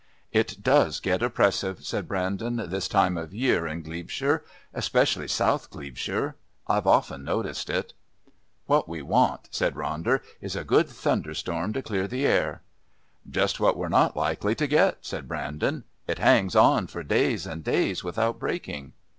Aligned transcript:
"It 0.31 0.63
does 0.63 0.99
get 0.99 1.21
oppressive," 1.21 1.85
said 1.85 2.07
Brandon, 2.07 2.55
"this 2.71 2.87
time 2.87 3.17
of 3.17 3.29
the 3.29 3.37
year 3.37 3.67
in 3.67 3.83
Glebeshire 3.83 4.43
especially 4.73 5.27
South 5.27 5.69
Glebeshire. 5.69 6.35
I've 6.67 6.87
often 6.87 7.23
noticed 7.23 7.69
it." 7.69 7.93
"What 8.65 8.89
we 8.89 9.03
want," 9.03 9.47
said 9.51 9.75
Ronder, 9.75 10.21
"is 10.41 10.55
a 10.55 10.63
good 10.63 10.89
thunderstorm 10.89 11.73
to 11.73 11.83
clear 11.83 12.07
the 12.07 12.25
air." 12.25 12.63
"Just 13.29 13.59
what 13.59 13.77
we're 13.77 13.89
not 13.89 14.17
likely 14.17 14.55
to 14.55 14.65
get," 14.65 15.05
said 15.05 15.27
Brandon. 15.27 15.83
"It 16.07 16.17
hangs 16.17 16.55
on 16.55 16.87
for 16.87 17.03
days 17.03 17.45
and 17.45 17.63
days 17.63 18.03
without 18.03 18.39
breaking." 18.39 18.93